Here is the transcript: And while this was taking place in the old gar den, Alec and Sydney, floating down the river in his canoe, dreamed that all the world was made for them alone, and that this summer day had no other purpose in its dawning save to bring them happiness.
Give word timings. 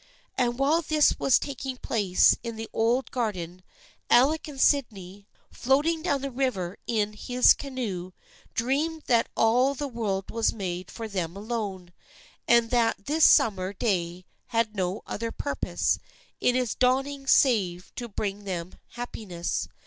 And 0.35 0.57
while 0.57 0.81
this 0.81 1.19
was 1.19 1.37
taking 1.37 1.77
place 1.77 2.35
in 2.41 2.55
the 2.55 2.67
old 2.73 3.11
gar 3.11 3.31
den, 3.33 3.61
Alec 4.09 4.47
and 4.47 4.59
Sydney, 4.59 5.27
floating 5.51 6.01
down 6.01 6.21
the 6.23 6.31
river 6.31 6.79
in 6.87 7.13
his 7.13 7.53
canoe, 7.53 8.11
dreamed 8.55 9.03
that 9.05 9.29
all 9.37 9.75
the 9.75 9.87
world 9.87 10.31
was 10.31 10.53
made 10.53 10.89
for 10.89 11.07
them 11.07 11.37
alone, 11.37 11.93
and 12.47 12.71
that 12.71 13.05
this 13.05 13.23
summer 13.25 13.73
day 13.73 14.25
had 14.47 14.75
no 14.75 15.03
other 15.05 15.31
purpose 15.31 15.99
in 16.39 16.55
its 16.55 16.73
dawning 16.73 17.27
save 17.27 17.93
to 17.93 18.07
bring 18.07 18.43
them 18.43 18.73
happiness. 18.93 19.67